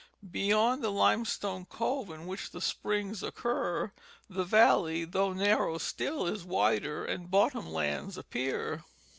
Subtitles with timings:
[0.31, 3.91] Beyond the limestone cove in which the sj^rings occur,
[4.27, 8.83] the valley, though narrow still, is wider and bottom lands appear.